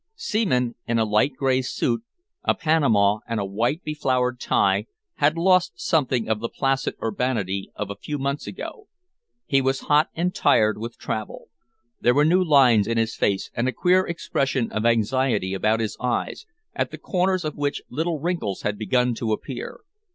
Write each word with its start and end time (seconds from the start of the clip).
Seaman, 0.15 0.73
in 0.87 0.97
a 0.97 1.05
light 1.05 1.35
grey 1.35 1.61
suit, 1.61 2.01
a 2.43 2.55
panama, 2.55 3.19
and 3.27 3.39
a 3.39 3.45
white 3.45 3.83
beflowered 3.83 4.39
tie, 4.39 4.87
had 5.17 5.37
lost 5.37 5.79
something 5.79 6.27
of 6.27 6.39
the 6.39 6.49
placid 6.49 6.95
urbanity 7.03 7.71
of 7.75 7.91
a 7.91 7.95
few 7.95 8.17
months 8.17 8.47
ago. 8.47 8.87
He 9.45 9.61
was 9.61 9.81
hot 9.81 10.09
and 10.15 10.33
tired 10.33 10.79
with 10.79 10.97
travel. 10.97 11.49
There 11.99 12.15
were 12.15 12.25
new 12.25 12.43
lines 12.43 12.87
in 12.87 12.97
his 12.97 13.15
face 13.15 13.51
and 13.53 13.67
a 13.69 13.71
queer 13.71 14.07
expression 14.07 14.71
of 14.71 14.87
anxiety 14.87 15.53
about 15.53 15.79
his 15.79 15.95
eyes, 16.01 16.47
at 16.73 16.89
the 16.89 16.97
corners 16.97 17.45
of 17.45 17.55
which 17.55 17.83
little 17.87 18.19
wrinkles 18.19 18.63
had 18.63 18.79
begun 18.79 19.13
to 19.13 19.31
appear. 19.33 19.81